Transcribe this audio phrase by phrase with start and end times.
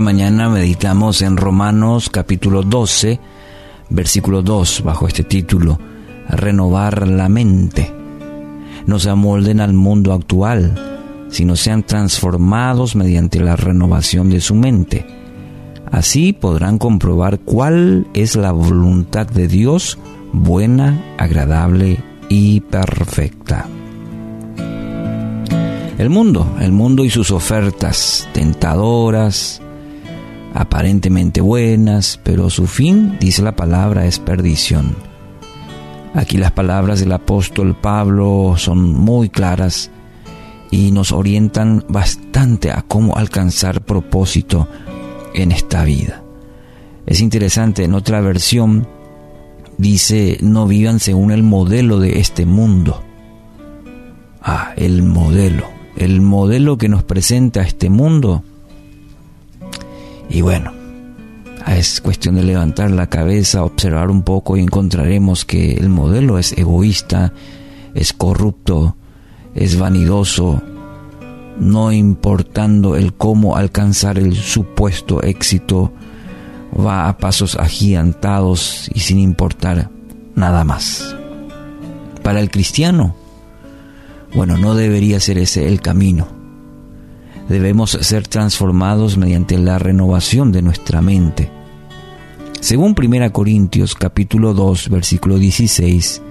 [0.00, 3.20] mañana meditamos en Romanos capítulo 12,
[3.90, 5.78] versículo 2, bajo este título,
[6.28, 7.92] Renovar la mente.
[8.86, 15.04] No se amolden al mundo actual, sino sean transformados mediante la renovación de su mente.
[15.90, 19.98] Así podrán comprobar cuál es la voluntad de Dios,
[20.32, 21.98] buena, agradable
[22.30, 23.66] y perfecta.
[26.02, 29.62] El mundo, el mundo y sus ofertas tentadoras,
[30.52, 34.96] aparentemente buenas, pero su fin, dice la palabra, es perdición.
[36.12, 39.92] Aquí las palabras del apóstol Pablo son muy claras
[40.72, 44.66] y nos orientan bastante a cómo alcanzar propósito
[45.34, 46.24] en esta vida.
[47.06, 48.88] Es interesante, en otra versión
[49.78, 53.04] dice, no vivan según el modelo de este mundo.
[54.42, 58.42] Ah, el modelo el modelo que nos presenta este mundo.
[60.28, 60.72] Y bueno,
[61.66, 66.52] es cuestión de levantar la cabeza, observar un poco y encontraremos que el modelo es
[66.56, 67.32] egoísta,
[67.94, 68.96] es corrupto,
[69.54, 70.62] es vanidoso,
[71.58, 75.92] no importando el cómo alcanzar el supuesto éxito,
[76.74, 79.90] va a pasos agigantados y sin importar
[80.34, 81.14] nada más.
[82.22, 83.14] Para el cristiano,
[84.34, 86.26] bueno, no debería ser ese el camino.
[87.48, 91.50] Debemos ser transformados mediante la renovación de nuestra mente.
[92.60, 96.22] Según 1 Corintios capítulo 2 versículo 16,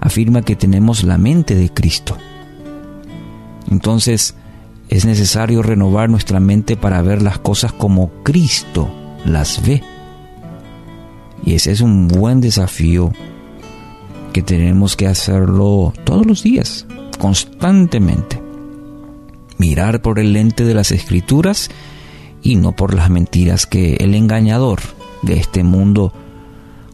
[0.00, 2.16] afirma que tenemos la mente de Cristo.
[3.70, 4.34] Entonces,
[4.88, 8.90] es necesario renovar nuestra mente para ver las cosas como Cristo
[9.24, 9.82] las ve.
[11.44, 13.12] Y ese es un buen desafío
[14.32, 16.86] que tenemos que hacerlo todos los días
[17.16, 18.40] constantemente.
[19.58, 21.70] Mirar por el lente de las escrituras
[22.42, 24.80] y no por las mentiras que el engañador
[25.22, 26.12] de este mundo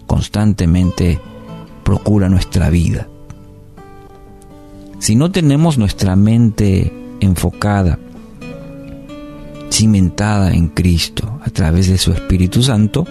[0.06, 1.20] constantemente
[1.84, 3.08] procura nuestra vida.
[4.98, 7.98] Si no tenemos nuestra mente enfocada,
[9.70, 13.06] cimentada en Cristo a través de su Espíritu Santo,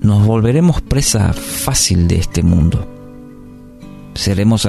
[0.00, 2.86] nos volveremos presa fácil de este mundo.
[4.14, 4.66] Seremos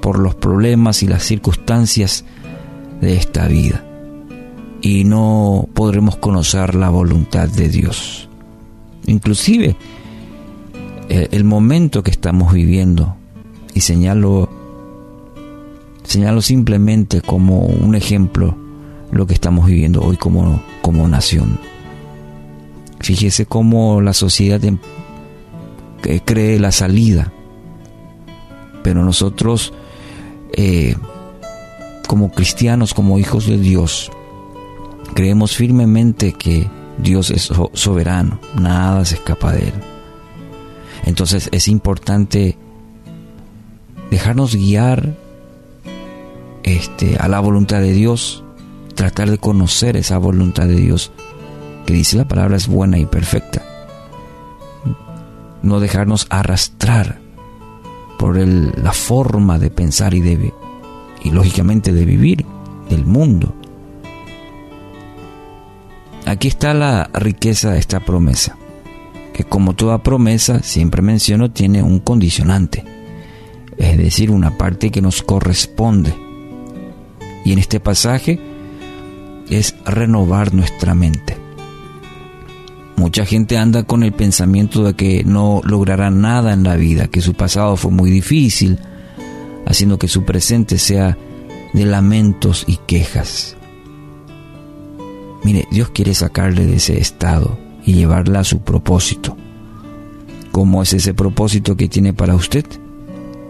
[0.00, 2.24] por los problemas y las circunstancias
[3.00, 3.84] de esta vida
[4.82, 8.28] y no podremos conocer la voluntad de Dios.
[9.06, 9.76] Inclusive
[11.08, 13.14] eh, el, momento que estamos viviendo
[13.72, 14.48] y señalo
[16.02, 18.56] señalo simplemente como un ejemplo
[19.12, 21.60] lo que estamos viviendo hoy como, como nación.
[22.98, 24.78] Fíjese cómo la sociedad em,
[26.24, 27.32] cree la salida
[28.86, 29.72] pero nosotros
[30.52, 30.94] eh,
[32.06, 34.12] como cristianos, como hijos de Dios,
[35.12, 39.72] creemos firmemente que Dios es soberano, nada se escapa de Él.
[41.04, 42.56] Entonces es importante
[44.12, 45.16] dejarnos guiar
[46.62, 48.44] este, a la voluntad de Dios,
[48.94, 51.10] tratar de conocer esa voluntad de Dios,
[51.86, 53.64] que dice la palabra es buena y perfecta.
[55.64, 57.25] No dejarnos arrastrar
[58.18, 60.52] por la forma de pensar y de
[61.22, 62.44] y lógicamente de vivir
[62.88, 63.54] del mundo.
[66.24, 68.56] Aquí está la riqueza de esta promesa,
[69.32, 72.84] que como toda promesa, siempre menciono, tiene un condicionante,
[73.76, 76.14] es decir, una parte que nos corresponde.
[77.44, 78.40] Y en este pasaje
[79.48, 81.45] es renovar nuestra mente.
[82.96, 87.20] Mucha gente anda con el pensamiento de que no logrará nada en la vida, que
[87.20, 88.78] su pasado fue muy difícil,
[89.66, 91.16] haciendo que su presente sea
[91.74, 93.56] de lamentos y quejas.
[95.44, 99.36] Mire, Dios quiere sacarle de ese estado y llevarla a su propósito.
[100.50, 102.64] ¿Cómo es ese propósito que tiene para usted?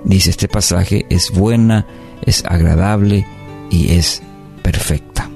[0.04, 1.86] Dice este pasaje, es buena,
[2.22, 3.26] es agradable
[3.70, 4.22] y es
[4.62, 5.30] perfecta.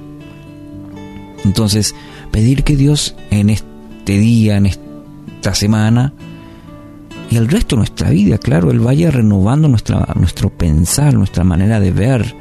[1.45, 1.95] Entonces,
[2.33, 3.70] pedir que Dios en este
[4.19, 6.13] día, en esta semana
[7.31, 11.79] y el resto de nuestra vida, claro, Él vaya renovando nuestra, nuestro pensar, nuestra manera
[11.79, 12.35] de ver,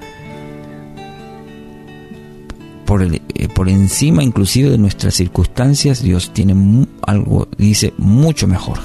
[2.86, 3.22] por, eh,
[3.54, 8.80] por encima inclusive de nuestras circunstancias, Dios tiene algo, dice, mucho mejor,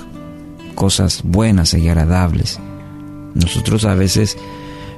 [0.75, 2.61] cosas buenas y agradables.
[3.35, 4.37] Nosotros a veces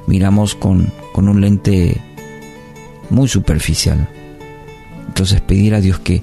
[0.07, 2.01] miramos con, con un lente
[3.09, 4.09] muy superficial.
[5.07, 6.21] Entonces pedir a Dios que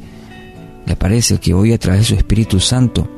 [0.86, 3.08] le parece que hoy a través de su Espíritu Santo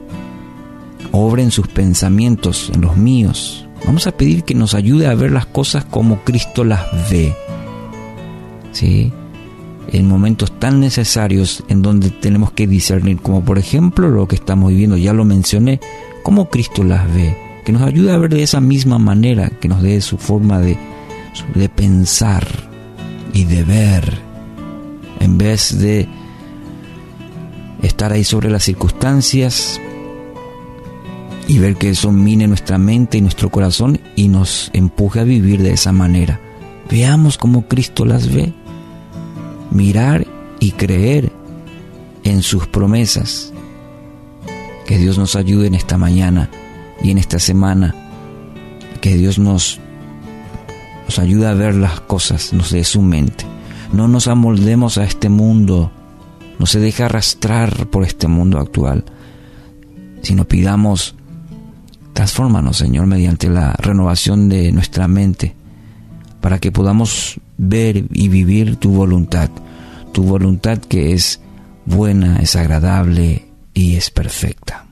[1.12, 3.66] obre en sus pensamientos, en los míos.
[3.84, 7.34] Vamos a pedir que nos ayude a ver las cosas como Cristo las ve.
[8.72, 9.12] ¿Sí?
[9.92, 14.70] en momentos tan necesarios en donde tenemos que discernir, como por ejemplo lo que estamos
[14.70, 15.80] viviendo, ya lo mencioné,
[16.22, 19.82] cómo Cristo las ve, que nos ayude a ver de esa misma manera, que nos
[19.82, 20.76] dé su forma de
[21.74, 22.46] pensar
[23.32, 24.18] y de ver,
[25.20, 26.08] en vez de
[27.82, 29.80] estar ahí sobre las circunstancias
[31.48, 35.62] y ver que eso mine nuestra mente y nuestro corazón y nos empuje a vivir
[35.62, 36.40] de esa manera.
[36.90, 38.52] Veamos cómo Cristo las ve.
[39.70, 40.26] Mirar
[40.60, 41.32] y creer
[42.24, 43.52] en sus promesas.
[44.86, 46.50] Que Dios nos ayude en esta mañana
[47.02, 47.94] y en esta semana.
[49.00, 49.78] Que Dios nos,
[51.04, 53.44] nos ayude a ver las cosas, nos dé su mente.
[53.92, 55.92] No nos amoldemos a este mundo,
[56.58, 59.04] no se deje arrastrar por este mundo actual,
[60.22, 61.14] sino pidamos,
[62.12, 65.54] transfórmanos Señor mediante la renovación de nuestra mente
[66.40, 69.50] para que podamos ver y vivir tu voluntad,
[70.12, 71.40] tu voluntad que es
[71.84, 74.85] buena, es agradable y es perfecta.